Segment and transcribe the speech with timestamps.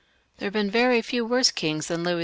[0.39, 2.19] There have been very few worse kings than Louis XV.